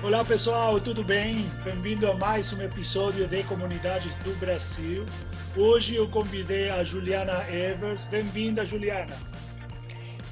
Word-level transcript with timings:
Olá 0.00 0.24
pessoal, 0.24 0.80
tudo 0.80 1.02
bem? 1.02 1.44
Bem-vindo 1.64 2.08
a 2.08 2.14
mais 2.14 2.52
um 2.52 2.62
episódio 2.62 3.26
de 3.26 3.42
Comunidades 3.42 4.14
do 4.22 4.32
Brasil. 4.38 5.04
Hoje 5.56 5.96
eu 5.96 6.08
convidei 6.08 6.70
a 6.70 6.84
Juliana 6.84 7.44
Evers. 7.50 8.04
Bem-vinda, 8.04 8.64
Juliana. 8.64 9.16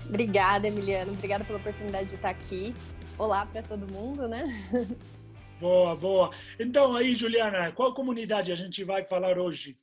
Obrigada, 0.08 0.68
Emiliano. 0.68 1.12
Obrigada 1.12 1.42
pela 1.42 1.58
oportunidade 1.58 2.10
de 2.10 2.14
estar 2.14 2.30
aqui. 2.30 2.72
Olá 3.18 3.44
para 3.44 3.60
todo 3.60 3.92
mundo, 3.92 4.28
né? 4.28 4.44
Boa, 5.60 5.96
boa. 5.96 6.30
Então 6.60 6.94
aí, 6.94 7.14
Juliana, 7.14 7.72
qual 7.72 7.94
comunidade 7.94 8.52
a 8.52 8.54
gente 8.54 8.84
vai 8.84 9.04
falar 9.04 9.38
hoje? 9.38 9.76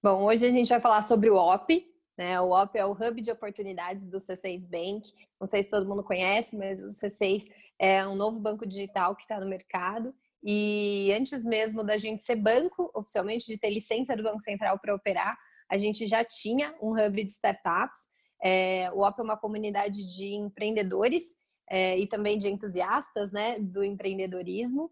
Bom, 0.00 0.22
hoje 0.22 0.46
a 0.46 0.50
gente 0.50 0.68
vai 0.68 0.80
falar 0.80 1.02
sobre 1.02 1.28
o 1.28 1.36
OP, 1.36 1.91
né? 2.16 2.40
O 2.40 2.50
OP 2.50 2.78
é 2.78 2.84
o 2.84 2.92
Hub 2.92 3.20
de 3.20 3.30
Oportunidades 3.30 4.06
do 4.06 4.18
C6 4.18 4.68
Bank. 4.68 5.12
Não 5.40 5.46
sei 5.46 5.62
se 5.62 5.70
todo 5.70 5.88
mundo 5.88 6.02
conhece, 6.02 6.56
mas 6.56 6.82
o 6.82 6.88
C6 6.88 7.44
é 7.78 8.06
um 8.06 8.14
novo 8.14 8.38
banco 8.38 8.66
digital 8.66 9.16
que 9.16 9.22
está 9.22 9.40
no 9.40 9.48
mercado. 9.48 10.14
E 10.44 11.12
antes 11.16 11.44
mesmo 11.44 11.84
da 11.84 11.96
gente 11.96 12.22
ser 12.22 12.36
banco, 12.36 12.90
oficialmente, 12.94 13.46
de 13.46 13.56
ter 13.56 13.70
licença 13.70 14.16
do 14.16 14.22
Banco 14.22 14.42
Central 14.42 14.78
para 14.78 14.94
operar, 14.94 15.36
a 15.70 15.78
gente 15.78 16.06
já 16.06 16.24
tinha 16.24 16.74
um 16.82 16.92
hub 16.92 17.24
de 17.24 17.30
startups. 17.30 18.00
É, 18.42 18.90
o 18.92 19.06
OP 19.06 19.20
é 19.20 19.22
uma 19.24 19.36
comunidade 19.36 20.04
de 20.16 20.34
empreendedores 20.34 21.24
é, 21.70 21.96
e 21.96 22.06
também 22.06 22.38
de 22.38 22.48
entusiastas 22.48 23.30
né, 23.30 23.56
do 23.58 23.82
empreendedorismo. 23.82 24.90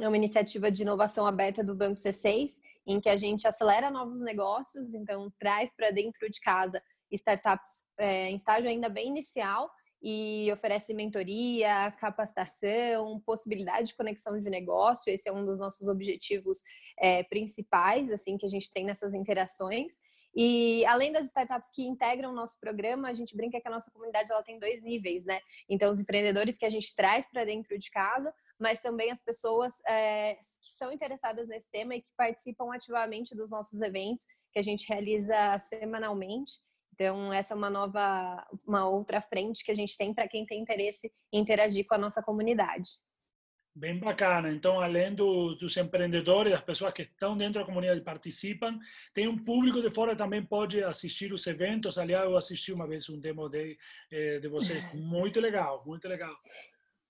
É 0.00 0.08
uma 0.08 0.16
iniciativa 0.16 0.70
de 0.70 0.82
inovação 0.82 1.24
aberta 1.24 1.62
do 1.62 1.74
Banco 1.74 1.94
C6, 1.94 2.52
em 2.86 3.00
que 3.00 3.08
a 3.08 3.16
gente 3.16 3.46
acelera 3.46 3.90
novos 3.90 4.20
negócios, 4.20 4.92
então 4.92 5.32
traz 5.38 5.72
para 5.74 5.90
dentro 5.90 6.28
de 6.28 6.40
casa 6.40 6.82
startups 7.10 7.84
é, 7.98 8.30
em 8.30 8.34
estágio 8.34 8.68
ainda 8.68 8.88
bem 8.88 9.08
inicial 9.08 9.70
e 10.02 10.52
oferece 10.52 10.92
mentoria, 10.92 11.90
capacitação, 11.92 13.22
possibilidade 13.24 13.88
de 13.88 13.96
conexão 13.96 14.36
de 14.36 14.50
negócio. 14.50 15.10
Esse 15.10 15.28
é 15.28 15.32
um 15.32 15.46
dos 15.46 15.58
nossos 15.58 15.88
objetivos 15.88 16.58
é, 16.98 17.22
principais, 17.22 18.10
assim, 18.10 18.36
que 18.36 18.44
a 18.44 18.50
gente 18.50 18.70
tem 18.70 18.84
nessas 18.84 19.14
interações. 19.14 19.94
E 20.36 20.84
além 20.86 21.10
das 21.10 21.26
startups 21.26 21.70
que 21.72 21.86
integram 21.86 22.32
o 22.32 22.34
nosso 22.34 22.58
programa, 22.60 23.08
a 23.08 23.12
gente 23.14 23.34
brinca 23.34 23.60
que 23.60 23.68
a 23.68 23.70
nossa 23.70 23.90
comunidade 23.90 24.30
ela 24.30 24.42
tem 24.42 24.58
dois 24.58 24.82
níveis, 24.82 25.24
né? 25.24 25.40
Então, 25.68 25.90
os 25.90 26.00
empreendedores 26.00 26.58
que 26.58 26.66
a 26.66 26.70
gente 26.70 26.94
traz 26.94 27.26
para 27.30 27.46
dentro 27.46 27.78
de 27.78 27.90
casa, 27.90 28.34
mas 28.58 28.80
também 28.80 29.10
as 29.10 29.22
pessoas 29.22 29.74
é, 29.88 30.34
que 30.34 30.72
são 30.76 30.92
interessadas 30.92 31.48
nesse 31.48 31.70
tema 31.70 31.94
e 31.94 32.02
que 32.02 32.08
participam 32.16 32.72
ativamente 32.72 33.34
dos 33.34 33.50
nossos 33.50 33.80
eventos 33.80 34.24
que 34.52 34.58
a 34.58 34.62
gente 34.62 34.88
realiza 34.88 35.58
semanalmente. 35.58 36.52
Então, 36.92 37.32
essa 37.32 37.54
é 37.54 37.56
uma 37.56 37.70
nova, 37.70 38.46
uma 38.64 38.88
outra 38.88 39.20
frente 39.20 39.64
que 39.64 39.72
a 39.72 39.74
gente 39.74 39.96
tem 39.96 40.14
para 40.14 40.28
quem 40.28 40.46
tem 40.46 40.60
interesse 40.60 41.12
em 41.32 41.40
interagir 41.40 41.84
com 41.86 41.96
a 41.96 41.98
nossa 41.98 42.22
comunidade. 42.22 42.88
Bem 43.76 43.98
bacana. 43.98 44.52
Então, 44.52 44.80
além 44.80 45.12
do, 45.12 45.56
dos 45.56 45.76
empreendedores, 45.76 46.52
das 46.52 46.62
pessoas 46.62 46.92
que 46.92 47.02
estão 47.02 47.36
dentro 47.36 47.54
da 47.54 47.66
comunidade 47.66 47.98
e 47.98 48.04
participam, 48.04 48.78
tem 49.12 49.26
um 49.26 49.36
público 49.36 49.82
de 49.82 49.90
fora 49.90 50.14
também 50.14 50.46
pode 50.46 50.84
assistir 50.84 51.32
os 51.32 51.44
eventos. 51.48 51.98
Aliás, 51.98 52.24
eu 52.24 52.36
assisti 52.36 52.72
uma 52.72 52.86
vez 52.86 53.08
um 53.08 53.18
demo 53.18 53.48
de, 53.48 53.76
eh, 54.12 54.38
de 54.38 54.46
você. 54.46 54.74
Muito 54.94 55.40
legal, 55.40 55.82
muito 55.84 56.06
legal. 56.06 56.36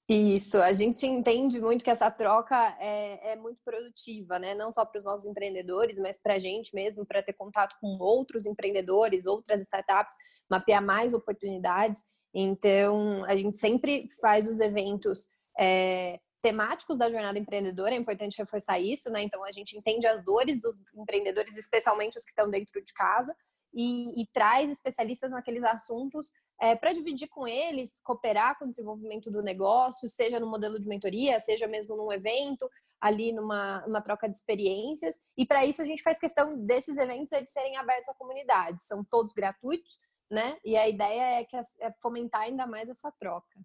Isso, 0.07 0.59
a 0.59 0.73
gente 0.75 1.07
entende 1.07 1.59
muito 1.59 1.83
que 1.83 1.91
essa 1.91 2.11
troca 2.11 2.77
é, 2.79 3.33
é 3.33 3.37
muito 3.37 3.63
produtiva, 3.65 4.39
né? 4.39 4.55
Não 4.55 4.71
só 4.71 4.85
para 4.85 4.99
os 4.99 5.05
nossos 5.05 5.25
empreendedores, 5.25 5.99
mas 5.99 6.21
para 6.21 6.35
a 6.35 6.39
gente 6.39 6.75
mesmo, 6.75 7.07
para 7.07 7.23
ter 7.23 7.33
contato 7.33 7.75
com 7.81 7.97
outros 7.99 8.45
empreendedores, 8.45 9.27
outras 9.27 9.63
startups, 9.63 10.15
mapear 10.51 10.85
mais 10.85 11.15
oportunidades. 11.15 12.05
Então, 12.35 13.25
a 13.25 13.35
gente 13.35 13.59
sempre 13.59 14.11
faz 14.21 14.47
os 14.47 14.61
eventos 14.61 15.27
é, 15.59 16.21
temáticos 16.43 16.99
da 16.99 17.11
jornada 17.11 17.39
empreendedora, 17.39 17.95
é 17.95 17.99
importante 17.99 18.37
reforçar 18.37 18.79
isso, 18.79 19.09
né? 19.09 19.23
Então, 19.23 19.43
a 19.43 19.53
gente 19.53 19.75
entende 19.79 20.07
as 20.07 20.23
dores 20.23 20.61
dos 20.61 20.77
empreendedores, 20.95 21.57
especialmente 21.57 22.19
os 22.19 22.25
que 22.25 22.31
estão 22.31 22.51
dentro 22.51 22.85
de 22.85 22.93
casa, 22.93 23.35
e, 23.75 24.23
e 24.23 24.27
traz 24.27 24.71
especialistas 24.71 25.31
naqueles 25.31 25.65
assuntos 25.65 26.33
é, 26.61 26.77
para 26.77 26.93
dividir 26.93 27.29
com 27.29 27.47
eles, 27.47 28.01
cooperar 28.03 28.57
com 28.59 28.67
o 28.67 28.71
desenvolvimento 28.71 29.31
do 29.31 29.43
negócio, 29.43 30.09
seja 30.09 30.39
no 30.39 30.47
modelo 30.47 30.79
de 30.79 30.89
mentoria, 30.89 31.41
seja 31.41 31.67
mesmo 31.71 31.97
num 31.97 32.13
evento, 32.13 32.71
ali 33.01 33.33
numa, 33.33 33.81
numa 33.87 34.01
troca 34.01 34.29
de 34.29 34.37
experiências. 34.37 35.21
E 35.37 35.45
para 35.45 35.67
isso 35.67 35.83
a 35.83 35.85
gente 35.85 36.03
faz 36.03 36.19
questão 36.19 36.57
desses 36.65 36.97
eventos 36.97 37.33
eles 37.33 37.51
serem 37.51 37.77
abertos 37.77 38.09
à 38.09 38.15
comunidade. 38.15 38.83
São 38.83 39.05
todos 39.05 39.35
gratuitos, 39.35 39.99
né? 40.31 40.57
E 40.65 40.77
a 40.77 40.89
ideia 40.89 41.41
é, 41.41 41.45
que 41.45 41.57
é 41.57 41.93
fomentar 42.01 42.43
ainda 42.43 42.67
mais 42.67 42.89
essa 42.89 43.11
troca. 43.13 43.61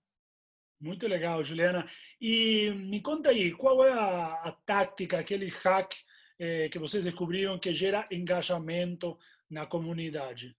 Muito 0.82 1.08
legal, 1.08 1.44
Juliana. 1.44 1.86
E 2.20 2.72
me 2.72 3.02
conta 3.02 3.30
aí, 3.30 3.52
qual 3.52 3.84
é 3.86 3.92
a, 3.92 4.34
a 4.44 4.52
tática, 4.66 5.20
aquele 5.20 5.50
hack 5.50 5.94
eh, 6.40 6.70
que 6.70 6.80
vocês 6.80 7.04
descobriram 7.04 7.60
que 7.60 7.74
gera 7.74 8.08
engajamento 8.10 9.18
na 9.50 9.66
comunidade? 9.66 10.56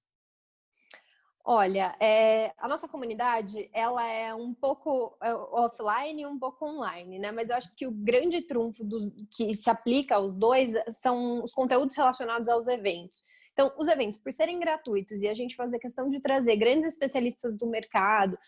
Olha, 1.43 1.97
é, 2.01 2.53
a 2.59 2.69
nossa 2.69 2.87
comunidade 2.87 3.71
ela 3.73 4.07
é 4.07 4.35
um 4.35 4.53
pouco 4.53 5.17
é, 5.23 5.33
offline 5.35 6.23
e 6.23 6.27
um 6.27 6.39
pouco 6.39 6.67
online, 6.67 7.19
né? 7.19 7.33
Mas 7.33 7.49
eu 7.49 7.57
acho 7.57 7.75
que 7.75 7.87
o 7.87 7.91
grande 7.91 8.43
trunfo 8.43 8.85
do, 8.85 9.11
que 9.31 9.55
se 9.55 9.71
aplica 9.71 10.17
aos 10.17 10.35
dois 10.35 10.75
são 10.91 11.43
os 11.43 11.53
conteúdos 11.53 11.97
relacionados 11.97 12.47
aos 12.47 12.69
eventos. 12.69 13.23
Então, 13.53 13.75
os 13.79 13.89
eventos, 13.89 14.19
por 14.19 14.33
serem 14.33 14.61
gratuitos 14.61 15.23
e 15.23 15.29
a 15.29 15.35
gente 15.35 15.57
fazer 15.57 15.79
questão 15.79 16.09
de 16.09 16.21
trazer 16.21 16.57
grandes 16.57 16.93
especialistas 16.93 17.57
do 17.57 17.67
mercado, 17.67 18.39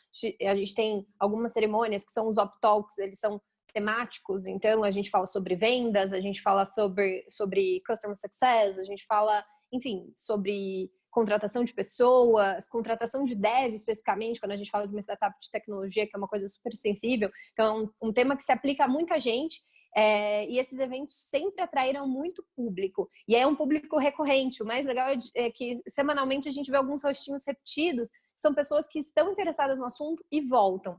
a 0.43 0.55
gente 0.55 0.75
tem 0.75 1.07
algumas 1.19 1.53
cerimônias 1.53 2.05
que 2.05 2.13
são 2.13 2.29
os 2.29 2.39
Op 2.39 2.55
Talks, 2.61 2.99
eles 2.99 3.19
são 3.19 3.41
temáticos, 3.75 4.47
então 4.47 4.85
a 4.85 4.91
gente 4.91 5.11
fala 5.11 5.27
sobre 5.27 5.57
vendas, 5.57 6.13
a 6.13 6.21
gente 6.21 6.41
fala 6.41 6.65
sobre, 6.65 7.27
sobre 7.29 7.83
customer 7.87 8.17
success, 8.17 8.79
a 8.79 8.85
gente 8.85 9.05
fala 9.07 9.45
enfim, 9.73 10.13
sobre 10.15 10.91
contratação 11.11 11.63
de 11.63 11.75
pessoas, 11.75 12.69
contratação 12.69 13.25
de 13.25 13.35
dev 13.35 13.75
especificamente, 13.75 14.41
quando 14.41 14.53
a 14.53 14.57
gente 14.57 14.71
fala 14.71 14.87
de 14.87 14.95
uma 14.95 15.03
startup 15.03 15.39
de 15.39 15.51
tecnologia, 15.51 16.07
que 16.07 16.17
é 16.17 16.19
uma 16.19 16.29
coisa 16.29 16.49
super 16.49 16.75
sensível. 16.75 17.31
Então, 17.53 17.91
é 18.03 18.07
um 18.07 18.13
tema 18.13 18.35
que 18.35 18.43
se 18.43 18.51
aplica 18.51 18.85
a 18.85 18.89
muita 18.89 19.21
gente. 19.21 19.63
É, 19.95 20.47
e 20.49 20.59
esses 20.59 20.79
eventos 20.79 21.15
sempre 21.29 21.63
atraíram 21.63 22.09
muito 22.09 22.43
público. 22.57 23.11
E 23.29 23.37
é 23.37 23.47
um 23.47 23.55
público 23.55 23.99
recorrente. 23.99 24.63
O 24.63 24.67
mais 24.67 24.87
legal 24.87 25.09
é, 25.09 25.19
é 25.35 25.51
que 25.51 25.83
semanalmente 25.87 26.49
a 26.49 26.53
gente 26.53 26.71
vê 26.71 26.79
alguns 26.79 27.05
rostinhos 27.05 27.45
repetidos. 27.47 28.09
São 28.35 28.55
pessoas 28.55 28.89
que 28.89 28.99
estão 28.99 29.31
interessadas 29.31 29.79
no 29.79 29.85
assunto 29.85 30.25
e 30.33 30.41
voltam. 30.41 30.99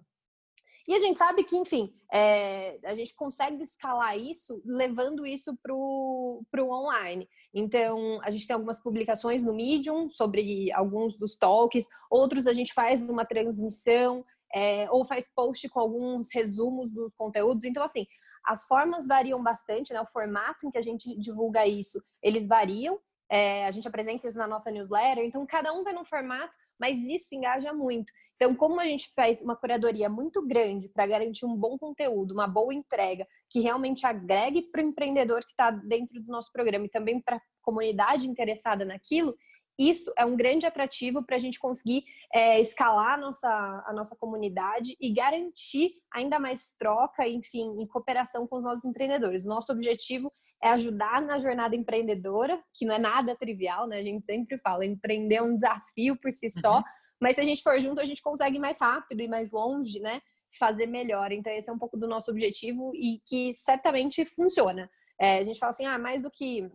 E 0.88 0.94
a 0.94 1.00
gente 1.00 1.18
sabe 1.18 1.44
que, 1.44 1.56
enfim, 1.56 1.94
é, 2.12 2.78
a 2.84 2.94
gente 2.94 3.16
consegue 3.16 3.64
escalar 3.64 4.18
isso 4.18 4.62
levando 4.66 5.26
isso 5.26 5.58
para 5.62 5.74
o 5.74 6.46
online. 6.60 7.28
Então, 7.54 8.20
a 8.24 8.30
gente 8.30 8.46
tem 8.46 8.54
algumas 8.54 8.82
publicações 8.82 9.44
no 9.44 9.54
Medium 9.54 10.10
sobre 10.10 10.72
alguns 10.74 11.18
dos 11.18 11.38
talks, 11.38 11.88
outros 12.10 12.48
a 12.48 12.54
gente 12.54 12.74
faz 12.74 13.10
uma 13.10 13.26
transmissão 13.26 14.26
é, 14.54 14.90
ou 14.92 15.06
faz 15.06 15.30
post 15.34 15.68
com 15.70 15.80
alguns 15.80 16.28
resumos 16.34 16.92
dos 16.92 17.16
conteúdos. 17.16 17.64
Então, 17.64 17.84
assim, 17.84 18.06
as 18.46 18.66
formas 18.66 19.08
variam 19.08 19.42
bastante, 19.42 19.94
né? 19.94 20.02
O 20.02 20.08
formato 20.08 20.68
em 20.68 20.72
que 20.72 20.78
a 20.78 20.82
gente 20.82 21.18
divulga 21.18 21.66
isso, 21.66 22.04
eles 22.22 22.48
variam. 22.48 23.00
É, 23.30 23.66
a 23.66 23.72
gente 23.72 23.88
apresenta 23.88 24.28
isso 24.28 24.38
na 24.38 24.48
nossa 24.48 24.70
newsletter, 24.70 25.24
então 25.24 25.44
cada 25.48 25.74
um 25.74 25.84
vai 25.84 25.94
num 25.94 26.06
formato, 26.06 26.56
mas 26.80 26.98
isso 27.00 27.36
engaja 27.36 27.74
muito. 27.74 28.12
Então, 28.36 28.56
como 28.56 28.80
a 28.80 28.86
gente 28.86 29.10
faz 29.16 29.42
uma 29.42 29.56
curadoria 29.56 30.10
muito 30.10 30.46
grande 30.46 30.90
para 30.90 31.08
garantir 31.08 31.46
um 31.46 31.56
bom 31.56 31.78
conteúdo, 31.78 32.34
uma 32.34 32.48
boa 32.48 32.74
entrega, 32.74 33.26
que 33.50 33.60
realmente 33.60 34.06
agregue 34.06 34.64
para 34.64 34.82
o 34.82 34.86
empreendedor 34.86 35.42
que 35.46 35.52
está 35.52 35.72
dentro 35.72 36.22
do 36.22 36.32
nosso 36.32 36.52
programa 36.52 36.86
e 36.86 36.90
também 36.90 37.22
para 37.22 37.38
a 37.38 37.42
comunidade 37.62 38.28
interessada 38.28 38.84
naquilo, 38.84 39.36
isso 39.78 40.14
é 40.18 40.26
um 40.26 40.36
grande 40.36 40.66
atrativo 40.66 41.24
para 41.24 41.36
a 41.36 41.40
gente 41.40 41.60
conseguir 41.60 42.04
é, 42.32 42.60
escalar 42.60 43.14
a 43.14 43.18
nossa, 43.18 43.84
a 43.88 43.94
nossa 43.94 44.16
comunidade 44.16 44.96
e 45.00 45.12
garantir 45.12 45.96
ainda 46.12 46.40
mais 46.40 46.74
troca, 46.78 47.28
enfim, 47.28 47.76
em 47.80 47.88
cooperação 47.88 48.46
com 48.46 48.58
os 48.58 48.64
nossos 48.64 48.86
empreendedores. 48.86 49.46
Nosso 49.46 49.72
objetivo 49.72 50.31
é 50.63 50.69
ajudar 50.69 51.21
na 51.21 51.39
jornada 51.39 51.75
empreendedora, 51.75 52.57
que 52.74 52.86
não 52.86 52.95
é 52.95 52.98
nada 52.98 53.36
trivial, 53.36 53.86
né? 53.86 53.98
A 53.98 54.04
gente 54.04 54.25
sempre 54.25 54.57
fala, 54.60 54.86
empreender 54.86 55.36
é 55.36 55.42
um 55.42 55.56
desafio 55.56 56.15
por 56.15 56.31
si 56.31 56.50
só, 56.50 56.77
uhum. 56.77 56.83
mas 57.19 57.36
se 57.36 57.42
a 57.42 57.44
gente 57.44 57.62
for 57.62 57.77
junto, 57.81 58.00
a 58.00 58.06
gente 58.06 58.21
consegue 58.21 58.56
ir 58.56 58.62
mais 58.62 58.80
rápido 58.80 59.19
e 59.21 59.27
mais 59.27 59.51
longe, 59.51 60.00
né? 60.00 60.21
Fazer 60.57 60.86
melhor. 60.86 61.33
Então, 61.33 61.51
esse 61.51 61.69
é 61.69 61.74
um 61.74 61.77
pouco 61.77 61.98
do 61.98 62.07
nosso 62.07 62.31
objetivo 62.31 62.94
e 62.95 63.19
que 63.27 63.51
certamente 63.51 64.24
funciona. 64.24 64.89
É, 65.19 65.39
a 65.39 65.45
gente 65.45 65.60
fala 65.60 65.71
assim, 65.71 65.86
ah, 65.86 66.00
mais 66.00 66.21
do 66.21 66.31
que 66.31 66.71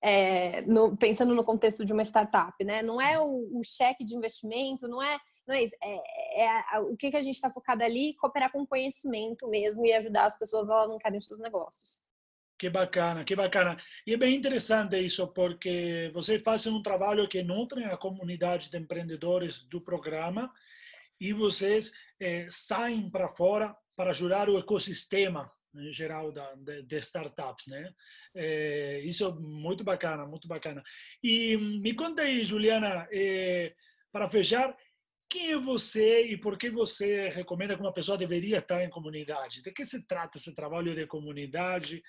é, 0.00 0.60
no, 0.62 0.96
pensando 0.96 1.34
no 1.34 1.42
contexto 1.42 1.84
de 1.84 1.92
uma 1.92 2.04
startup, 2.04 2.62
né? 2.64 2.82
Não 2.82 3.00
é 3.00 3.18
o, 3.18 3.58
o 3.58 3.64
cheque 3.64 4.04
de 4.04 4.14
investimento, 4.14 4.86
não 4.86 5.02
é, 5.02 5.18
não 5.44 5.56
é 5.56 5.64
isso. 5.64 5.74
É, 5.82 6.44
é 6.44 6.78
o 6.78 6.96
que, 6.96 7.10
que 7.10 7.16
a 7.16 7.22
gente 7.22 7.34
está 7.34 7.50
focado 7.50 7.82
ali, 7.82 8.14
cooperar 8.14 8.52
com 8.52 8.64
conhecimento 8.64 9.48
mesmo 9.48 9.84
e 9.84 9.92
ajudar 9.92 10.26
as 10.26 10.38
pessoas 10.38 10.70
a 10.70 10.74
alavancarem 10.74 11.18
os 11.18 11.26
seus 11.26 11.40
negócios. 11.40 12.00
Que 12.62 12.70
bacana, 12.70 13.24
que 13.24 13.34
bacana. 13.34 13.76
E 14.06 14.14
é 14.14 14.16
bem 14.16 14.36
interessante 14.36 14.96
isso, 14.96 15.26
porque 15.32 16.12
vocês 16.14 16.40
fazem 16.40 16.72
um 16.72 16.80
trabalho 16.80 17.26
que 17.26 17.42
nutre 17.42 17.82
a 17.82 17.96
comunidade 17.96 18.70
de 18.70 18.78
empreendedores 18.78 19.64
do 19.64 19.80
programa 19.80 20.48
e 21.20 21.32
vocês 21.32 21.92
eh, 22.20 22.46
saem 22.52 23.10
para 23.10 23.28
fora 23.28 23.76
para 23.96 24.10
ajudar 24.10 24.48
o 24.48 24.56
ecossistema 24.56 25.50
em 25.74 25.92
geral 25.92 26.30
da, 26.30 26.54
de, 26.54 26.84
de 26.84 26.98
startups, 26.98 27.66
né? 27.66 27.92
É, 28.32 29.00
isso 29.00 29.26
é 29.26 29.32
muito 29.32 29.82
bacana, 29.82 30.24
muito 30.24 30.46
bacana. 30.46 30.84
E 31.20 31.56
me 31.56 31.94
conta 31.94 32.22
aí, 32.22 32.44
Juliana, 32.44 33.08
é, 33.10 33.74
para 34.12 34.30
fechar, 34.30 34.72
quem 35.28 35.50
é 35.50 35.58
você 35.58 36.26
e 36.26 36.36
por 36.36 36.56
que 36.56 36.70
você 36.70 37.28
recomenda 37.30 37.74
que 37.74 37.80
uma 37.80 37.92
pessoa 37.92 38.16
deveria 38.16 38.58
estar 38.58 38.84
em 38.84 38.90
comunidade? 38.90 39.62
De 39.62 39.72
que 39.72 39.84
se 39.84 40.06
trata 40.06 40.38
esse 40.38 40.54
trabalho 40.54 40.94
de 40.94 41.08
comunidade? 41.08 42.00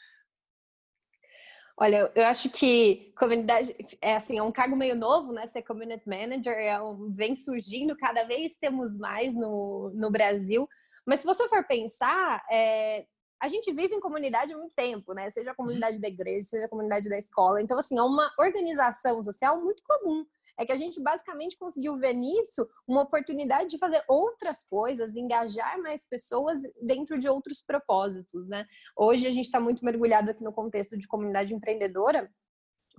Olha, 1.76 2.12
eu 2.14 2.26
acho 2.26 2.50
que 2.50 3.12
comunidade 3.18 3.76
é 4.00 4.16
assim, 4.16 4.38
é 4.38 4.44
um 4.44 4.52
cargo 4.52 4.76
meio 4.76 4.96
novo, 4.96 5.34
né? 5.34 5.48
Ser 5.48 5.64
community 5.64 6.08
manager 6.08 6.54
é 6.54 6.80
um, 6.80 7.12
vem 7.12 7.36
surgindo, 7.36 7.98
cada 7.98 8.24
vez 8.26 8.56
temos 8.58 8.96
mais 8.96 9.34
no, 9.34 9.92
no 9.96 10.12
Brasil. 10.12 10.70
Mas 11.06 11.22
se 11.22 11.26
você 11.26 11.48
for 11.50 11.64
pensar, 11.66 12.44
é, 12.52 13.06
a 13.42 13.48
gente 13.48 13.74
vive 13.74 13.96
em 13.96 14.00
comunidade 14.00 14.54
há 14.54 14.58
muito 14.58 14.74
tempo, 14.76 15.14
né? 15.14 15.30
Seja 15.32 15.52
a 15.52 15.56
comunidade 15.56 16.00
da 16.00 16.08
igreja, 16.08 16.48
seja 16.48 16.66
a 16.66 16.70
comunidade 16.70 17.10
da 17.10 17.18
escola. 17.18 17.62
Então, 17.62 17.78
assim, 17.78 17.98
é 17.98 18.04
uma 18.04 18.32
organização 18.38 19.24
social 19.24 19.60
muito 19.60 19.82
comum 19.84 20.26
é 20.58 20.66
que 20.66 20.72
a 20.72 20.78
gente 20.78 21.02
basicamente 21.02 21.58
conseguiu 21.58 21.98
ver 21.98 22.14
nisso 22.14 22.68
uma 22.88 23.02
oportunidade 23.02 23.70
de 23.70 23.78
fazer 23.78 24.04
outras 24.08 24.64
coisas, 24.64 25.16
engajar 25.16 25.80
mais 25.82 26.08
pessoas 26.08 26.60
dentro 26.82 27.18
de 27.20 27.28
outros 27.28 27.62
propósitos, 27.62 28.48
né? 28.48 28.66
Hoje 28.96 29.28
a 29.28 29.32
gente 29.32 29.46
está 29.46 29.60
muito 29.60 29.84
mergulhado 29.84 30.30
aqui 30.32 30.44
no 30.44 30.54
contexto 30.54 30.98
de 30.98 31.08
comunidade 31.08 31.54
empreendedora, 31.54 32.30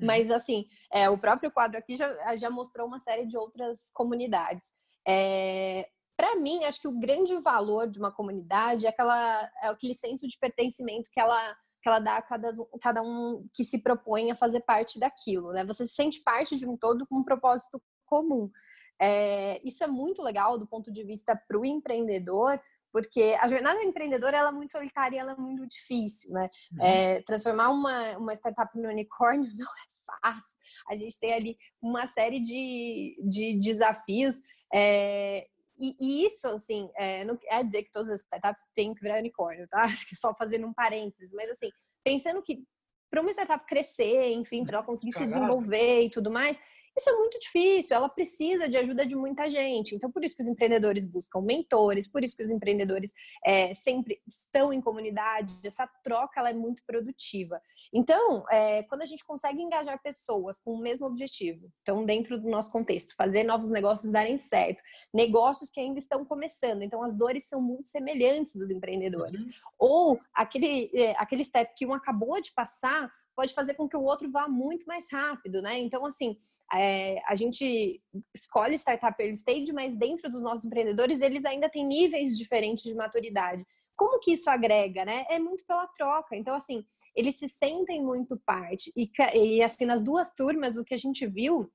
mas 0.00 0.30
assim, 0.30 0.66
é, 0.92 1.08
o 1.08 1.18
próprio 1.18 1.52
quadro 1.52 1.78
aqui 1.78 1.96
já, 1.96 2.36
já 2.36 2.50
mostrou 2.50 2.86
uma 2.86 2.98
série 2.98 3.26
de 3.26 3.36
outras 3.36 3.90
comunidades. 3.92 4.72
É, 5.06 5.88
para 6.16 6.36
mim, 6.36 6.64
acho 6.64 6.80
que 6.80 6.88
o 6.88 6.98
grande 6.98 7.36
valor 7.38 7.88
de 7.88 7.98
uma 7.98 8.12
comunidade 8.12 8.86
é, 8.86 8.88
aquela, 8.88 9.50
é 9.62 9.68
aquele 9.68 9.94
senso 9.94 10.26
de 10.26 10.38
pertencimento 10.38 11.10
que 11.12 11.20
ela 11.20 11.56
que 11.84 11.88
ela 11.90 11.98
dá 11.98 12.16
a 12.16 12.22
cada, 12.22 12.50
cada 12.80 13.02
um 13.02 13.42
que 13.52 13.62
se 13.62 13.76
propõe 13.76 14.30
a 14.30 14.34
fazer 14.34 14.60
parte 14.60 14.98
daquilo, 14.98 15.52
né? 15.52 15.62
Você 15.66 15.86
se 15.86 15.94
sente 15.94 16.22
parte 16.22 16.56
de 16.56 16.66
um 16.66 16.78
todo 16.78 17.06
com 17.06 17.16
um 17.16 17.22
propósito 17.22 17.78
comum. 18.06 18.50
É, 18.98 19.60
isso 19.62 19.84
é 19.84 19.86
muito 19.86 20.22
legal 20.22 20.58
do 20.58 20.66
ponto 20.66 20.90
de 20.90 21.04
vista 21.04 21.36
para 21.36 21.60
o 21.60 21.64
empreendedor, 21.64 22.58
porque 22.90 23.36
a 23.38 23.46
jornada 23.48 23.82
empreendedora 23.82 24.38
ela 24.38 24.48
é 24.48 24.52
muito 24.52 24.72
solitária, 24.72 25.20
ela 25.20 25.32
é 25.32 25.36
muito 25.36 25.66
difícil, 25.66 26.32
né? 26.32 26.48
Uhum. 26.72 26.86
É, 26.86 27.22
transformar 27.24 27.68
uma, 27.68 28.16
uma 28.16 28.32
startup 28.32 28.74
no 28.78 28.88
unicórnio 28.88 29.52
não 29.54 29.66
é 29.66 30.22
fácil. 30.22 30.58
A 30.88 30.96
gente 30.96 31.20
tem 31.20 31.34
ali 31.34 31.58
uma 31.82 32.06
série 32.06 32.40
de, 32.40 33.20
de 33.28 33.60
desafios 33.60 34.40
é, 34.72 35.46
e, 35.84 35.96
e, 36.00 36.26
isso, 36.26 36.48
assim, 36.48 36.88
é, 36.96 37.24
não 37.24 37.36
quer 37.36 37.64
dizer 37.64 37.82
que 37.82 37.92
todas 37.92 38.08
as 38.08 38.20
startups 38.20 38.62
têm 38.74 38.94
que 38.94 39.02
virar 39.02 39.18
unicórnio, 39.18 39.66
tá? 39.68 39.82
Acho 39.82 40.06
que 40.08 40.16
só 40.16 40.34
fazendo 40.34 40.66
um 40.66 40.72
parênteses, 40.72 41.32
mas 41.32 41.50
assim, 41.50 41.70
pensando 42.04 42.42
que 42.42 42.62
para 43.10 43.20
uma 43.20 43.30
startup 43.30 43.64
crescer, 43.66 44.32
enfim, 44.32 44.64
para 44.64 44.78
ela 44.78 44.86
conseguir 44.86 45.12
Caralho. 45.12 45.32
se 45.32 45.38
desenvolver 45.38 46.02
e 46.02 46.10
tudo 46.10 46.30
mais, 46.30 46.58
isso 46.96 47.10
é 47.10 47.12
muito 47.16 47.38
difícil, 47.40 47.96
ela 47.96 48.08
precisa 48.08 48.68
de 48.68 48.76
ajuda 48.76 49.04
de 49.04 49.16
muita 49.16 49.50
gente. 49.50 49.94
Então, 49.94 50.10
por 50.10 50.24
isso 50.24 50.36
que 50.36 50.42
os 50.42 50.48
empreendedores 50.48 51.04
buscam 51.04 51.40
mentores, 51.40 52.06
por 52.06 52.22
isso 52.22 52.36
que 52.36 52.42
os 52.42 52.50
empreendedores 52.50 53.12
é, 53.44 53.74
sempre 53.74 54.20
estão 54.26 54.72
em 54.72 54.80
comunidade, 54.80 55.54
essa 55.64 55.86
troca 56.02 56.38
ela 56.38 56.50
é 56.50 56.54
muito 56.54 56.82
produtiva. 56.86 57.60
Então, 57.92 58.44
é, 58.50 58.82
quando 58.84 59.02
a 59.02 59.06
gente 59.06 59.24
consegue 59.24 59.60
engajar 59.60 60.00
pessoas 60.02 60.60
com 60.60 60.72
o 60.72 60.78
mesmo 60.78 61.06
objetivo, 61.06 61.70
então, 61.82 62.04
dentro 62.04 62.38
do 62.40 62.48
nosso 62.48 62.70
contexto, 62.70 63.14
fazer 63.16 63.42
novos 63.42 63.70
negócios 63.70 64.12
darem 64.12 64.38
certo, 64.38 64.82
negócios 65.12 65.70
que 65.70 65.80
ainda 65.80 65.98
estão 65.98 66.24
começando, 66.24 66.82
então 66.82 67.02
as 67.02 67.14
dores 67.14 67.44
são 67.44 67.60
muito 67.60 67.88
semelhantes 67.88 68.54
dos 68.54 68.70
empreendedores. 68.70 69.40
Uhum. 69.40 69.52
Ou 69.78 70.20
aquele, 70.32 70.90
é, 70.94 71.12
aquele 71.18 71.44
step 71.44 71.74
que 71.74 71.86
um 71.86 71.92
acabou 71.92 72.40
de 72.40 72.52
passar, 72.52 73.12
pode 73.34 73.52
fazer 73.54 73.74
com 73.74 73.88
que 73.88 73.96
o 73.96 74.02
outro 74.02 74.30
vá 74.30 74.48
muito 74.48 74.86
mais 74.86 75.10
rápido, 75.10 75.60
né? 75.60 75.78
Então, 75.78 76.04
assim, 76.06 76.36
é, 76.72 77.16
a 77.26 77.34
gente 77.34 78.00
escolhe 78.34 78.76
startup 78.76 79.20
early 79.20 79.34
stage, 79.34 79.72
mas 79.72 79.96
dentro 79.96 80.30
dos 80.30 80.42
nossos 80.42 80.64
empreendedores, 80.64 81.20
eles 81.20 81.44
ainda 81.44 81.68
têm 81.68 81.86
níveis 81.86 82.36
diferentes 82.36 82.84
de 82.84 82.94
maturidade. 82.94 83.64
Como 83.96 84.18
que 84.18 84.32
isso 84.32 84.50
agrega, 84.50 85.04
né? 85.04 85.24
É 85.28 85.38
muito 85.38 85.64
pela 85.66 85.86
troca. 85.88 86.36
Então, 86.36 86.54
assim, 86.54 86.84
eles 87.14 87.36
se 87.36 87.48
sentem 87.48 88.02
muito 88.02 88.36
parte. 88.44 88.92
E, 88.96 89.10
e 89.34 89.62
assim, 89.62 89.84
nas 89.84 90.02
duas 90.02 90.32
turmas, 90.32 90.76
o 90.76 90.84
que 90.84 90.94
a 90.94 90.98
gente 90.98 91.26
viu 91.26 91.70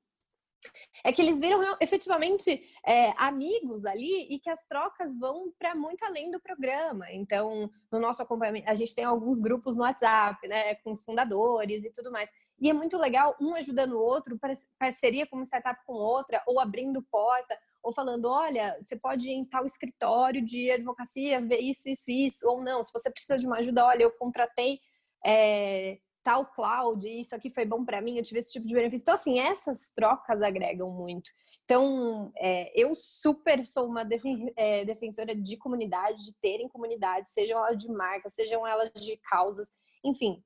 é 1.03 1.11
que 1.11 1.21
eles 1.21 1.39
viram 1.39 1.61
efetivamente 1.79 2.63
é, 2.85 3.13
amigos 3.17 3.85
ali 3.85 4.27
e 4.29 4.39
que 4.39 4.49
as 4.49 4.63
trocas 4.65 5.17
vão 5.17 5.51
para 5.57 5.75
muito 5.75 6.03
além 6.03 6.29
do 6.29 6.39
programa. 6.39 7.05
Então, 7.11 7.69
no 7.91 7.99
nosso 7.99 8.21
acompanhamento, 8.21 8.69
a 8.69 8.75
gente 8.75 8.93
tem 8.93 9.03
alguns 9.03 9.39
grupos 9.39 9.75
no 9.75 9.83
WhatsApp, 9.83 10.47
né, 10.47 10.75
com 10.75 10.91
os 10.91 11.03
fundadores 11.03 11.85
e 11.85 11.91
tudo 11.91 12.11
mais. 12.11 12.31
E 12.59 12.69
é 12.69 12.73
muito 12.73 12.97
legal 12.97 13.35
um 13.39 13.55
ajudando 13.55 13.93
o 13.93 14.01
outro, 14.01 14.37
parceria 14.77 15.25
com 15.25 15.37
uma 15.37 15.45
startup 15.45 15.81
com 15.85 15.93
outra, 15.93 16.43
ou 16.45 16.59
abrindo 16.59 17.01
porta, 17.09 17.57
ou 17.81 17.93
falando: 17.93 18.25
olha, 18.25 18.77
você 18.83 18.95
pode 18.95 19.29
ir 19.29 19.33
em 19.33 19.45
tal 19.45 19.65
escritório 19.65 20.43
de 20.43 20.69
advocacia, 20.71 21.41
ver 21.41 21.59
isso, 21.59 21.89
isso, 21.89 22.11
isso, 22.11 22.47
ou 22.47 22.61
não, 22.61 22.83
se 22.83 22.91
você 22.91 23.09
precisa 23.09 23.39
de 23.39 23.45
uma 23.45 23.57
ajuda, 23.57 23.85
olha, 23.85 24.03
eu 24.03 24.11
contratei. 24.11 24.79
É, 25.25 25.99
tal 26.29 26.45
cloud, 26.45 27.09
isso 27.09 27.33
aqui 27.33 27.49
foi 27.49 27.65
bom 27.65 27.83
para 27.83 27.99
mim, 27.99 28.15
eu 28.17 28.23
tive 28.23 28.39
esse 28.39 28.51
tipo 28.51 28.67
de 28.67 28.75
benefício. 28.75 29.01
Então, 29.01 29.15
assim, 29.15 29.39
essas 29.39 29.89
trocas 29.95 30.43
agregam 30.43 30.91
muito. 30.91 31.31
Então, 31.65 32.31
é, 32.37 32.71
eu 32.79 32.95
super 32.95 33.65
sou 33.65 33.87
uma 33.87 34.03
defen 34.03 34.53
é, 34.55 34.85
defensora 34.85 35.35
de 35.35 35.57
comunidade, 35.57 36.23
de 36.23 36.35
terem 36.39 36.69
comunidades, 36.69 37.33
sejam 37.33 37.57
elas 37.57 37.79
de 37.79 37.91
marca, 37.91 38.29
sejam 38.29 38.65
elas 38.67 38.91
de 38.93 39.17
causas, 39.17 39.71
enfim. 40.05 40.39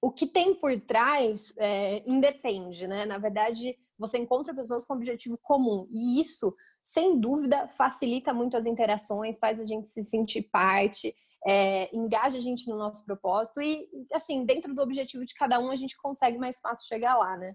O 0.00 0.12
que 0.12 0.24
tem 0.24 0.54
por 0.54 0.80
trás 0.82 1.52
é, 1.56 2.04
independe, 2.08 2.86
né? 2.86 3.04
Na 3.04 3.18
verdade, 3.18 3.76
você 3.98 4.18
encontra 4.18 4.54
pessoas 4.54 4.84
com 4.84 4.94
objetivo 4.94 5.36
comum 5.42 5.88
e 5.92 6.20
isso, 6.20 6.54
sem 6.80 7.18
dúvida, 7.18 7.66
facilita 7.70 8.32
muito 8.32 8.56
as 8.56 8.66
interações, 8.66 9.40
faz 9.40 9.60
a 9.60 9.66
gente 9.66 9.90
se 9.90 10.04
sentir 10.04 10.42
parte 10.42 11.12
é, 11.46 11.94
engaja 11.94 12.36
a 12.36 12.40
gente 12.40 12.68
no 12.68 12.76
nosso 12.76 13.04
propósito 13.04 13.60
e, 13.60 13.88
assim, 14.12 14.44
dentro 14.44 14.74
do 14.74 14.82
objetivo 14.82 15.24
de 15.24 15.34
cada 15.34 15.58
um, 15.60 15.70
a 15.70 15.76
gente 15.76 15.96
consegue 15.96 16.38
mais 16.38 16.58
fácil 16.58 16.86
chegar 16.86 17.16
lá, 17.16 17.36
né? 17.36 17.54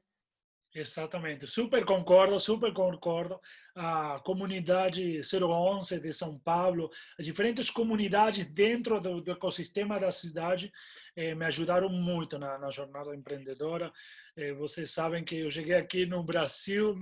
Exatamente, 0.76 1.46
super 1.46 1.86
concordo, 1.86 2.40
super 2.40 2.74
concordo. 2.74 3.40
A 3.76 4.20
comunidade 4.26 5.22
011 5.22 6.00
de 6.00 6.12
São 6.12 6.40
Paulo, 6.40 6.90
as 7.20 7.26
diferentes 7.26 7.70
comunidades 7.70 8.48
dentro 8.48 9.00
do, 9.00 9.22
do 9.22 9.32
ecossistema 9.32 10.00
da 10.00 10.12
cidade 10.12 10.72
eh, 11.16 11.36
me 11.36 11.46
ajudaram 11.46 11.90
muito 11.90 12.38
na, 12.38 12.58
na 12.58 12.70
jornada 12.70 13.16
empreendedora. 13.16 13.92
Eh, 14.36 14.54
vocês 14.54 14.92
sabem 14.92 15.24
que 15.24 15.38
eu 15.38 15.52
cheguei 15.52 15.76
aqui 15.76 16.06
no 16.06 16.24
Brasil, 16.24 16.98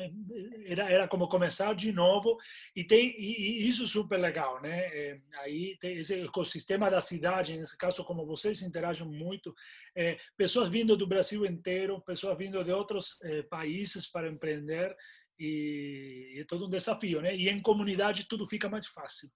era, 0.65 0.89
era 0.89 1.07
como 1.07 1.29
começar 1.29 1.73
de 1.73 1.91
novo, 1.91 2.37
e 2.75 2.83
tem 2.83 3.09
e, 3.17 3.61
e 3.63 3.67
isso 3.67 3.87
super 3.87 4.17
legal, 4.19 4.61
né? 4.61 4.79
É, 4.87 5.19
aí 5.39 5.77
tem 5.79 5.97
esse 5.97 6.21
ecossistema 6.21 6.91
da 6.91 7.01
cidade, 7.01 7.57
nesse 7.57 7.77
caso, 7.77 8.03
como 8.03 8.25
vocês 8.25 8.61
interagem 8.61 9.07
muito, 9.07 9.55
é, 9.95 10.17
pessoas 10.35 10.69
vindo 10.69 10.97
do 10.97 11.07
Brasil 11.07 11.45
inteiro, 11.45 12.01
pessoas 12.01 12.37
vindo 12.37 12.63
de 12.63 12.71
outros 12.71 13.17
é, 13.23 13.43
países 13.43 14.07
para 14.07 14.29
empreender, 14.29 14.95
e, 15.39 16.33
e 16.35 16.39
é 16.41 16.45
todo 16.45 16.67
um 16.67 16.69
desafio, 16.69 17.21
né? 17.21 17.35
E 17.35 17.49
em 17.49 17.61
comunidade 17.61 18.27
tudo 18.27 18.45
fica 18.45 18.69
mais 18.69 18.87
fácil. 18.87 19.29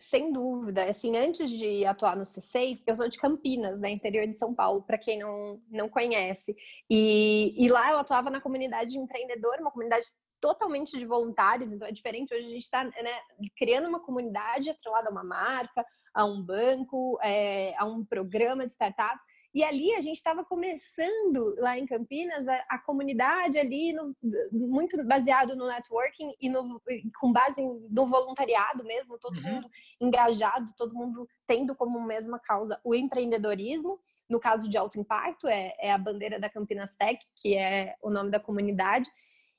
Sem 0.00 0.32
dúvida. 0.32 0.84
Assim, 0.84 1.16
antes 1.16 1.50
de 1.50 1.84
atuar 1.84 2.16
no 2.16 2.24
C6, 2.24 2.82
eu 2.86 2.96
sou 2.96 3.08
de 3.08 3.18
Campinas, 3.18 3.78
né, 3.78 3.90
interior 3.90 4.26
de 4.26 4.38
São 4.38 4.54
Paulo, 4.54 4.82
para 4.82 4.98
quem 4.98 5.18
não, 5.18 5.60
não 5.70 5.88
conhece. 5.88 6.56
E, 6.88 7.54
e 7.56 7.68
lá 7.68 7.90
eu 7.90 7.98
atuava 7.98 8.30
na 8.30 8.40
comunidade 8.40 8.98
empreendedora, 8.98 9.60
uma 9.60 9.70
comunidade 9.70 10.06
totalmente 10.40 10.98
de 10.98 11.04
voluntários, 11.04 11.70
então 11.70 11.86
é 11.86 11.92
diferente. 11.92 12.34
Hoje 12.34 12.46
a 12.46 12.50
gente 12.50 12.62
está 12.62 12.82
né, 12.84 13.20
criando 13.56 13.88
uma 13.88 14.00
comunidade 14.00 14.70
atrelada 14.70 15.08
a 15.08 15.12
uma 15.12 15.22
marca, 15.22 15.84
a 16.14 16.24
um 16.24 16.42
banco, 16.42 17.18
é, 17.22 17.74
a 17.78 17.84
um 17.84 18.04
programa 18.04 18.66
de 18.66 18.72
startup. 18.72 19.18
E 19.52 19.64
ali 19.64 19.92
a 19.94 20.00
gente 20.00 20.16
estava 20.16 20.44
começando 20.44 21.56
lá 21.58 21.76
em 21.76 21.84
Campinas 21.84 22.46
a, 22.48 22.54
a 22.68 22.78
comunidade 22.78 23.58
ali 23.58 23.92
no, 23.92 24.14
muito 24.52 25.02
baseado 25.04 25.56
no 25.56 25.66
networking 25.66 26.32
e 26.40 26.48
no, 26.48 26.80
com 27.18 27.32
base 27.32 27.60
no 27.90 28.06
voluntariado 28.08 28.84
mesmo, 28.84 29.18
todo 29.18 29.36
uhum. 29.38 29.54
mundo 29.54 29.70
engajado, 30.00 30.72
todo 30.76 30.94
mundo 30.94 31.28
tendo 31.48 31.74
como 31.74 32.00
mesma 32.00 32.38
causa 32.38 32.80
o 32.84 32.94
empreendedorismo. 32.94 33.98
No 34.28 34.38
caso 34.38 34.68
de 34.68 34.78
alto 34.78 35.00
impacto 35.00 35.48
é, 35.48 35.74
é 35.80 35.92
a 35.92 35.98
bandeira 35.98 36.38
da 36.38 36.48
Campinas 36.48 36.94
Tech, 36.94 37.18
que 37.34 37.56
é 37.56 37.96
o 38.00 38.08
nome 38.08 38.30
da 38.30 38.38
comunidade. 38.38 39.10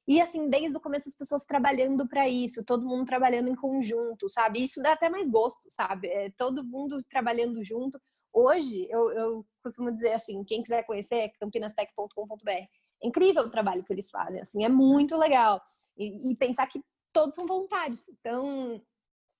E 0.07 0.19
assim, 0.19 0.50
desde 0.50 0.75
o 0.75 0.79
começo 0.79 1.10
as 1.10 1.15
pessoas 1.15 1.45
trabalhando 1.45 2.07
para 2.07 2.27
isso, 2.27 2.63
todo 2.63 2.86
mundo 2.86 3.05
trabalhando 3.05 3.50
em 3.50 3.55
conjunto, 3.55 4.29
sabe? 4.29 4.63
Isso 4.63 4.81
dá 4.81 4.93
até 4.93 5.10
mais 5.10 5.29
gosto, 5.29 5.62
sabe? 5.69 6.07
É, 6.07 6.29
todo 6.31 6.63
mundo 6.63 7.03
trabalhando 7.03 7.63
junto. 7.63 8.01
Hoje, 8.33 8.88
eu, 8.89 9.11
eu 9.11 9.45
costumo 9.63 9.91
dizer 9.91 10.13
assim, 10.13 10.43
quem 10.43 10.63
quiser 10.63 10.83
conhecer 10.83 11.15
é 11.15 11.29
campinastech.com.br. 11.39 12.50
É 12.50 13.07
incrível 13.07 13.43
o 13.43 13.50
trabalho 13.50 13.83
que 13.83 13.91
eles 13.91 14.09
fazem, 14.09 14.41
assim, 14.41 14.63
é 14.63 14.69
muito 14.69 15.17
legal. 15.17 15.61
E, 15.97 16.31
e, 16.31 16.35
pensar 16.35 16.67
que 16.67 16.81
todos 17.11 17.35
são 17.35 17.45
voluntários. 17.45 18.07
Então, 18.09 18.81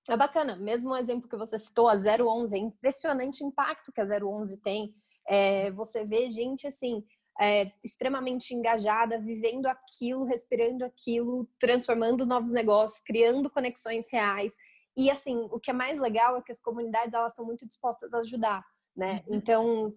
É 0.10 0.18
bacana. 0.18 0.56
Mesmo 0.56 0.92
o 0.92 0.98
exemplo 0.98 1.30
que 1.30 1.38
você 1.38 1.60
citou, 1.60 1.88
a 1.88 1.96
011, 1.96 2.56
é 2.56 2.58
impressionante 2.58 3.44
o 3.44 3.48
impacto 3.48 3.92
que 3.92 4.02
a 4.02 4.06
011 4.06 4.58
tem. 4.58 4.94
É, 5.28 5.72
você 5.72 6.04
vê 6.04 6.30
gente 6.30 6.68
assim, 6.68 7.04
é, 7.40 7.72
extremamente 7.84 8.54
engajada, 8.54 9.20
vivendo 9.20 9.68
aquilo, 9.68 10.26
respirando 10.26 10.84
aquilo, 10.84 11.48
transformando 11.60 12.26
novos 12.26 12.52
negócios, 12.52 13.02
criando 13.02 13.50
conexões 13.50 14.08
reais. 14.12 14.56
E 14.98 15.10
assim, 15.10 15.48
o 15.52 15.60
que 15.60 15.72
é 15.72 15.74
mais 15.74 16.00
legal 16.00 16.38
é 16.38 16.42
que 16.42 16.52
as 16.52 16.60
comunidades 16.60 17.14
elas 17.14 17.32
estão 17.32 17.46
muito 17.46 17.68
dispostas 17.68 18.14
a 18.14 18.20
ajudar, 18.20 18.64
né? 18.96 19.24
Uhum. 19.28 19.36
Então, 19.36 19.94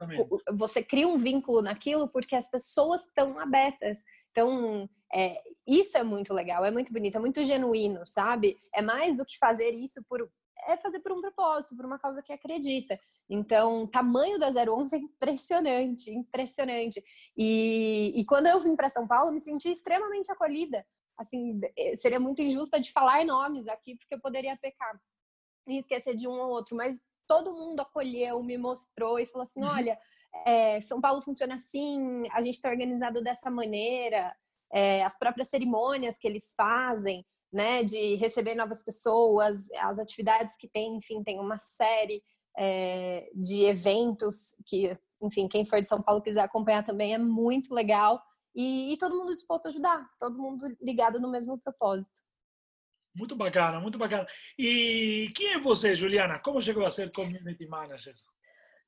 você 0.52 0.82
cria 0.82 1.08
um 1.08 1.18
vínculo 1.18 1.62
naquilo 1.62 2.08
porque 2.08 2.36
as 2.36 2.48
pessoas 2.48 3.02
estão 3.04 3.38
abertas. 3.38 3.98
Então, 4.30 4.88
é, 5.12 5.40
isso 5.66 5.96
é 5.96 6.02
muito 6.02 6.32
legal, 6.32 6.64
é 6.64 6.70
muito 6.70 6.92
bonito, 6.92 7.16
é 7.16 7.20
muito 7.20 7.44
genuíno, 7.44 8.06
sabe? 8.06 8.56
É 8.74 8.82
mais 8.82 9.16
do 9.16 9.24
que 9.24 9.38
fazer 9.38 9.70
isso 9.70 10.02
por 10.08 10.28
é 10.66 10.76
fazer 10.78 11.00
por 11.00 11.12
um 11.12 11.20
propósito, 11.20 11.76
por 11.76 11.84
uma 11.84 11.98
causa 11.98 12.22
que 12.22 12.32
acredita. 12.32 12.98
Então, 13.28 13.82
o 13.82 13.88
tamanho 13.88 14.38
da 14.38 14.48
011 14.48 14.96
é 14.96 14.98
impressionante, 14.98 16.10
impressionante. 16.10 17.04
E, 17.36 18.12
e 18.16 18.24
quando 18.24 18.46
eu 18.46 18.60
vim 18.60 18.74
para 18.74 18.88
São 18.88 19.06
Paulo, 19.06 19.32
me 19.32 19.40
senti 19.40 19.70
extremamente 19.70 20.30
acolhida. 20.32 20.84
Assim, 21.18 21.60
eh, 21.76 21.96
seria 21.96 22.18
muito 22.18 22.42
injusta 22.42 22.80
de 22.80 22.90
falar 22.92 23.24
nomes 23.24 23.68
aqui, 23.68 23.96
porque 23.96 24.14
eu 24.14 24.20
poderia 24.20 24.56
pecar 24.56 24.98
e 25.68 25.78
esquecer 25.78 26.16
de 26.16 26.26
um 26.26 26.32
ou 26.32 26.50
outro, 26.50 26.76
mas 26.76 26.98
todo 27.26 27.52
mundo 27.52 27.80
acolheu, 27.80 28.42
me 28.42 28.56
mostrou 28.58 29.18
e 29.18 29.26
falou 29.26 29.42
assim: 29.42 29.62
uhum. 29.62 29.68
olha, 29.68 29.98
é, 30.46 30.80
São 30.80 31.00
Paulo 31.00 31.22
funciona 31.22 31.54
assim, 31.54 32.26
a 32.32 32.42
gente 32.42 32.54
está 32.54 32.68
organizado 32.68 33.22
dessa 33.22 33.50
maneira, 33.50 34.34
é, 34.72 35.02
as 35.04 35.16
próprias 35.18 35.48
cerimônias 35.48 36.18
que 36.18 36.26
eles 36.26 36.52
fazem 36.56 37.24
né, 37.52 37.84
de 37.84 38.16
receber 38.16 38.56
novas 38.56 38.82
pessoas, 38.82 39.70
as 39.78 40.00
atividades 40.00 40.56
que 40.56 40.66
tem, 40.66 40.96
enfim, 40.96 41.22
tem 41.22 41.38
uma 41.38 41.56
série 41.56 42.20
é, 42.58 43.30
de 43.32 43.62
eventos 43.62 44.56
que, 44.66 44.98
enfim, 45.22 45.46
quem 45.46 45.64
for 45.64 45.80
de 45.80 45.88
São 45.88 46.02
Paulo 46.02 46.20
quiser 46.20 46.40
acompanhar 46.40 46.82
também 46.82 47.14
é 47.14 47.18
muito 47.18 47.72
legal 47.72 48.20
e, 48.54 48.92
e 48.92 48.98
todo 48.98 49.16
mundo 49.16 49.36
disposto 49.36 49.66
a 49.66 49.68
ajudar, 49.68 50.08
todo 50.18 50.36
mundo 50.36 50.66
ligado 50.80 51.20
no 51.20 51.30
mesmo 51.30 51.56
propósito. 51.58 52.23
Muito 53.14 53.36
bacana, 53.36 53.80
muito 53.80 53.96
bacana. 53.96 54.26
E 54.58 55.30
quem 55.36 55.54
é 55.54 55.58
você, 55.60 55.94
Juliana? 55.94 56.38
Como 56.40 56.60
chegou 56.60 56.84
a 56.84 56.90
ser 56.90 57.12
community 57.12 57.66
manager? 57.66 58.14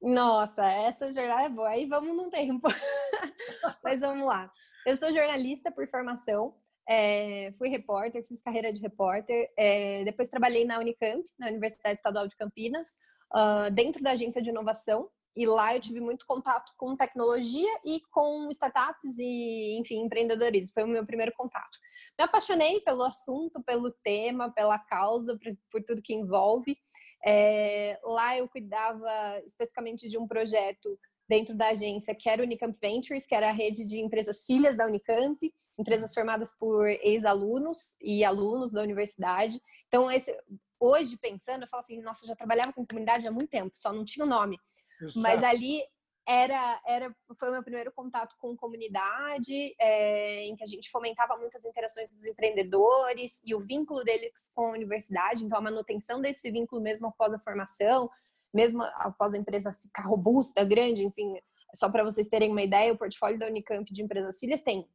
Nossa, 0.02 0.64
essa 0.64 1.11
jornada 1.12 1.45
é 1.45 1.49
boa. 1.49 1.68
Aí 1.68 1.87
vamos 1.87 2.16
num 2.16 2.28
tempo. 2.28 2.68
Mas 3.85 4.00
vamos 4.00 4.26
lá. 4.26 4.50
Eu 4.85 4.97
sou 4.97 5.12
jornalista 5.12 5.71
por 5.71 5.88
formação, 5.88 6.54
é, 6.88 7.50
fui 7.59 7.68
repórter, 7.68 8.25
fiz 8.25 8.40
carreira 8.40 8.73
de 8.73 8.80
repórter. 8.80 9.50
É, 9.56 10.04
depois 10.04 10.28
trabalhei 10.28 10.64
na 10.64 10.78
Unicamp, 10.78 11.25
na 11.38 11.49
Universidade 11.49 11.97
Estadual 11.97 12.28
de 12.28 12.37
Campinas, 12.37 12.90
uh, 13.35 13.71
dentro 13.73 14.02
da 14.02 14.12
agência 14.12 14.40
de 14.40 14.50
inovação. 14.50 15.09
E 15.37 15.47
lá 15.47 15.76
eu 15.76 15.81
tive 15.81 16.00
muito 16.00 16.26
contato 16.26 16.73
com 16.76 16.97
tecnologia 16.97 17.71
e 17.85 18.00
com 18.11 18.49
startups 18.50 19.19
e, 19.19 19.78
enfim, 19.78 20.00
empreendedorismo. 20.00 20.73
Foi 20.73 20.85
o 20.85 20.88
meu 20.88 21.05
primeiro 21.05 21.33
contato. 21.37 21.78
Me 22.19 22.25
apaixonei 22.25 22.81
pelo 22.81 23.02
assunto, 23.02 23.62
pelo 23.62 23.90
tema, 23.90 24.50
pela 24.50 24.78
causa, 24.78 25.37
por, 25.37 25.57
por 25.71 25.83
tudo 25.85 26.02
que 26.02 26.14
envolve. 26.14 26.78
É, 27.25 27.99
lá 28.05 28.38
eu 28.38 28.49
cuidava 28.49 29.11
especificamente 29.45 30.09
de 30.09 30.16
um 30.16 30.26
projeto 30.26 30.99
dentro 31.28 31.55
da 31.55 31.69
agência 31.69 32.14
que 32.14 32.28
era 32.28 32.43
Unicamp 32.43 32.78
Ventures, 32.81 33.26
que 33.26 33.35
era 33.35 33.49
a 33.49 33.52
rede 33.52 33.85
de 33.87 34.00
empresas 34.00 34.45
filhas 34.45 34.76
da 34.76 34.87
Unicamp 34.87 35.52
empresas 35.78 36.14
formadas 36.14 36.52
por 36.59 36.88
ex-alunos 36.88 37.97
e 38.00 38.25
alunos 38.25 38.73
da 38.73 38.83
universidade. 38.83 39.61
Então, 39.88 40.11
esse, 40.11 40.35
hoje, 40.81 41.16
pensando, 41.16 41.62
eu 41.62 41.69
falo 41.69 41.83
assim, 41.83 42.00
nossa, 42.00 42.26
já 42.26 42.35
trabalhava 42.35 42.73
com 42.73 42.87
comunidade 42.87 43.26
há 43.26 43.31
muito 43.31 43.50
tempo, 43.50 43.73
só 43.75 43.93
não 43.93 44.05
tinha 44.05 44.25
o 44.25 44.28
nome. 44.28 44.59
Exato. 45.00 45.20
Mas 45.20 45.42
ali 45.42 45.82
era, 46.28 46.80
era, 46.84 47.14
foi 47.38 47.48
o 47.48 47.52
meu 47.52 47.62
primeiro 47.62 47.92
contato 47.92 48.34
com 48.38 48.56
comunidade, 48.56 49.74
é, 49.78 50.44
em 50.44 50.56
que 50.56 50.64
a 50.64 50.66
gente 50.66 50.90
fomentava 50.90 51.36
muitas 51.36 51.64
interações 51.64 52.08
dos 52.08 52.26
empreendedores 52.26 53.40
e 53.44 53.54
o 53.54 53.60
vínculo 53.60 54.02
deles 54.02 54.50
com 54.52 54.66
a 54.66 54.72
universidade, 54.72 55.44
então 55.44 55.56
a 55.56 55.62
manutenção 55.62 56.20
desse 56.20 56.50
vínculo 56.50 56.82
mesmo 56.82 57.06
após 57.06 57.32
a 57.32 57.38
formação, 57.38 58.10
mesmo 58.52 58.82
após 58.82 59.34
a 59.34 59.38
empresa 59.38 59.72
ficar 59.72 60.02
robusta, 60.02 60.64
grande, 60.64 61.04
enfim, 61.04 61.40
só 61.74 61.88
para 61.88 62.02
vocês 62.02 62.28
terem 62.28 62.50
uma 62.50 62.62
ideia, 62.62 62.92
o 62.92 62.98
portfólio 62.98 63.38
da 63.38 63.46
Unicamp 63.46 63.92
de 63.92 64.02
empresas 64.02 64.40
filhas 64.40 64.60
tem 64.60 64.88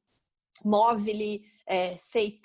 Móvel, 0.63 1.41
é, 1.65 1.98
CIT, 1.98 2.41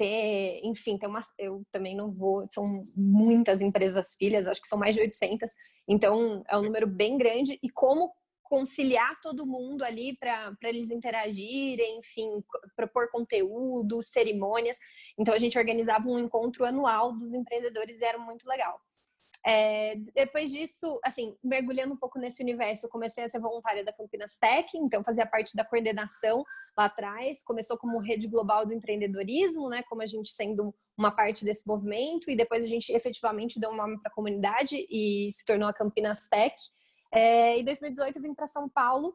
enfim, 0.64 0.96
tem 0.96 1.08
uma, 1.08 1.20
eu 1.38 1.62
também 1.70 1.94
não 1.94 2.10
vou, 2.10 2.46
são 2.50 2.82
muitas 2.96 3.60
empresas 3.60 4.14
filhas, 4.14 4.46
acho 4.46 4.60
que 4.60 4.68
são 4.68 4.78
mais 4.78 4.94
de 4.94 5.02
800, 5.02 5.50
então 5.86 6.42
é 6.48 6.56
um 6.56 6.62
número 6.62 6.86
bem 6.86 7.18
grande. 7.18 7.58
E 7.62 7.68
como 7.68 8.12
conciliar 8.48 9.20
todo 9.20 9.46
mundo 9.46 9.82
ali 9.82 10.16
para 10.16 10.56
eles 10.64 10.90
interagirem, 10.90 11.98
enfim, 11.98 12.42
propor 12.74 13.10
conteúdo, 13.10 14.02
cerimônias. 14.02 14.78
Então 15.18 15.34
a 15.34 15.38
gente 15.38 15.58
organizava 15.58 16.08
um 16.08 16.18
encontro 16.18 16.64
anual 16.64 17.12
dos 17.12 17.34
empreendedores 17.34 18.00
e 18.00 18.04
era 18.04 18.18
muito 18.18 18.46
legal. 18.48 18.80
É, 19.44 19.96
depois 20.14 20.50
disso, 20.50 20.98
assim, 21.04 21.36
mergulhando 21.42 21.94
um 21.94 21.96
pouco 21.96 22.18
nesse 22.18 22.42
universo, 22.42 22.86
eu 22.86 22.90
comecei 22.90 23.24
a 23.24 23.28
ser 23.28 23.40
voluntária 23.40 23.84
da 23.84 23.92
Campinas 23.92 24.36
Tech, 24.36 24.76
então 24.76 25.02
fazia 25.02 25.26
parte 25.26 25.56
da 25.56 25.64
coordenação 25.64 26.44
lá 26.76 26.86
atrás. 26.86 27.42
Começou 27.42 27.76
como 27.78 27.98
rede 27.98 28.26
global 28.28 28.66
do 28.66 28.72
empreendedorismo, 28.72 29.68
né, 29.68 29.82
como 29.88 30.02
a 30.02 30.06
gente 30.06 30.30
sendo 30.30 30.74
uma 30.96 31.10
parte 31.10 31.44
desse 31.44 31.66
movimento, 31.66 32.30
e 32.30 32.36
depois 32.36 32.64
a 32.64 32.68
gente 32.68 32.92
efetivamente 32.92 33.60
deu 33.60 33.70
um 33.70 33.76
nome 33.76 34.00
para 34.00 34.10
a 34.10 34.14
comunidade 34.14 34.86
e 34.90 35.28
se 35.32 35.44
tornou 35.44 35.68
a 35.68 35.74
Campinas 35.74 36.26
Tech. 36.28 36.54
É, 37.12 37.58
em 37.58 37.64
2018 37.64 38.16
eu 38.16 38.22
vim 38.22 38.34
para 38.34 38.46
São 38.46 38.68
Paulo 38.68 39.08
uh, 39.08 39.14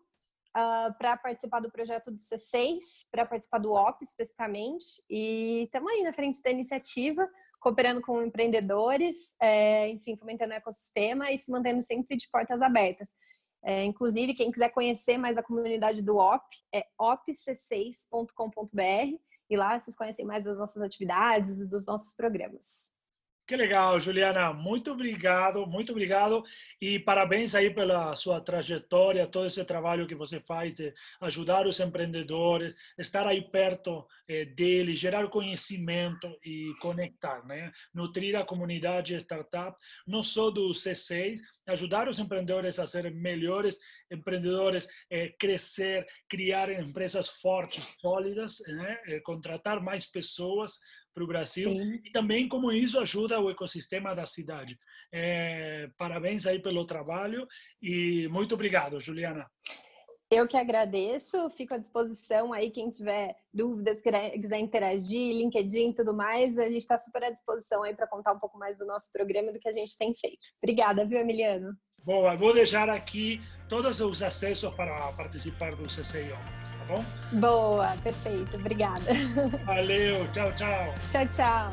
ah, 0.53 0.95
para 0.97 1.17
participar 1.17 1.59
do 1.59 1.71
projeto 1.71 2.11
do 2.11 2.17
C6, 2.17 3.07
para 3.11 3.25
participar 3.25 3.59
do 3.59 3.71
OP 3.71 4.03
especificamente, 4.03 5.03
e 5.09 5.63
estamos 5.63 5.91
aí 5.91 6.03
na 6.03 6.13
frente 6.13 6.41
da 6.41 6.51
iniciativa 6.51 7.27
cooperando 7.61 8.01
com 8.01 8.23
empreendedores, 8.23 9.33
é, 9.39 9.87
enfim, 9.87 10.17
fomentando 10.17 10.51
o 10.51 10.57
ecossistema 10.57 11.31
e 11.31 11.37
se 11.37 11.49
mantendo 11.49 11.81
sempre 11.81 12.17
de 12.17 12.27
portas 12.29 12.61
abertas. 12.61 13.15
É, 13.63 13.83
inclusive, 13.83 14.33
quem 14.33 14.51
quiser 14.51 14.69
conhecer 14.69 15.17
mais 15.17 15.37
a 15.37 15.43
comunidade 15.43 16.01
do 16.01 16.17
OP, 16.17 16.43
é 16.73 16.83
opc6.com.br 16.99 19.17
e 19.49 19.55
lá 19.55 19.79
vocês 19.79 19.95
conhecem 19.95 20.25
mais 20.25 20.43
das 20.43 20.57
nossas 20.57 20.81
atividades, 20.81 21.55
dos 21.69 21.85
nossos 21.85 22.13
programas. 22.13 22.90
Que 23.51 23.57
legal, 23.57 23.99
Juliana. 23.99 24.53
Muito 24.53 24.93
obrigado, 24.93 25.67
muito 25.67 25.91
obrigado. 25.91 26.41
E 26.79 26.97
parabéns 26.97 27.53
aí 27.53 27.69
pela 27.69 28.15
sua 28.15 28.39
trajetória, 28.39 29.27
todo 29.27 29.45
esse 29.45 29.61
trabalho 29.65 30.07
que 30.07 30.15
você 30.15 30.39
faz 30.39 30.73
de 30.73 30.93
ajudar 31.19 31.67
os 31.67 31.77
empreendedores, 31.81 32.73
estar 32.97 33.27
aí 33.27 33.41
perto 33.41 34.07
eh, 34.25 34.45
deles, 34.45 35.01
gerar 35.01 35.27
conhecimento 35.27 36.33
e 36.45 36.73
conectar, 36.79 37.45
né? 37.45 37.73
Nutrir 37.93 38.37
a 38.37 38.45
comunidade 38.45 39.15
startup, 39.15 39.77
não 40.07 40.23
só 40.23 40.49
do 40.49 40.69
C6, 40.69 41.41
ajudar 41.67 42.07
os 42.07 42.19
empreendedores 42.19 42.79
a 42.79 42.87
serem 42.87 43.13
melhores 43.13 43.77
empreendedores, 44.09 44.87
eh, 45.09 45.33
crescer, 45.37 46.07
criar 46.29 46.71
empresas 46.71 47.27
fortes, 47.27 47.83
sólidas, 47.99 48.59
né? 48.65 48.97
Eh, 49.07 49.19
contratar 49.19 49.81
mais 49.81 50.05
pessoas 50.05 50.79
para 51.13 51.23
o 51.23 51.27
Brasil 51.27 51.69
Sim. 51.69 52.01
e 52.03 52.11
também 52.11 52.47
como 52.47 52.71
isso 52.71 52.99
ajuda 52.99 53.39
o 53.39 53.49
ecossistema 53.49 54.15
da 54.15 54.25
cidade. 54.25 54.77
É, 55.13 55.89
parabéns 55.97 56.45
aí 56.45 56.59
pelo 56.59 56.85
trabalho 56.85 57.47
e 57.81 58.27
muito 58.29 58.55
obrigado, 58.55 58.99
Juliana. 58.99 59.45
Eu 60.33 60.47
que 60.47 60.55
agradeço, 60.55 61.49
fico 61.49 61.75
à 61.75 61.77
disposição 61.77 62.53
aí, 62.53 62.71
quem 62.71 62.89
tiver 62.89 63.35
dúvidas, 63.53 64.01
quiser 64.01 64.59
interagir, 64.59 65.35
LinkedIn 65.35 65.89
e 65.89 65.93
tudo 65.93 66.15
mais, 66.15 66.57
a 66.57 66.69
gente 66.69 66.77
está 66.77 66.97
super 66.97 67.25
à 67.25 67.29
disposição 67.29 67.83
aí 67.83 67.93
para 67.93 68.07
contar 68.07 68.31
um 68.31 68.39
pouco 68.39 68.57
mais 68.57 68.77
do 68.77 68.85
nosso 68.85 69.11
programa 69.11 69.49
e 69.49 69.53
do 69.53 69.59
que 69.59 69.67
a 69.67 69.73
gente 69.73 69.97
tem 69.97 70.15
feito. 70.15 70.39
Obrigada, 70.63 71.05
viu, 71.05 71.19
Emiliano? 71.19 71.73
Boa, 71.99 72.33
vou 72.37 72.53
deixar 72.53 72.89
aqui 72.89 73.41
todos 73.67 73.99
os 73.99 74.23
acessos 74.23 74.73
para 74.73 75.11
participar 75.11 75.75
do 75.75 75.83
CCIO 75.83 76.70
bom? 76.91 77.05
Boa, 77.31 77.95
perfeito. 78.03 78.57
Obrigada. 78.57 79.11
Valeu, 79.65 80.27
tchau, 80.33 80.51
tchau. 80.53 80.93
Tchau, 81.09 81.25
tchau. 81.27 81.69